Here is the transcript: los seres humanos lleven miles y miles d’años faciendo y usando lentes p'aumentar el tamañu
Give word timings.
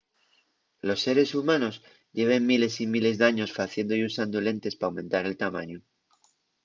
los 0.81 0.99
seres 1.01 1.35
humanos 1.35 1.83
lleven 2.17 2.41
miles 2.51 2.73
y 2.83 2.85
miles 2.95 3.15
d’años 3.21 3.55
faciendo 3.59 3.93
y 3.95 4.01
usando 4.09 4.37
lentes 4.47 4.77
p'aumentar 4.79 5.23
el 5.29 5.39
tamañu 5.43 5.79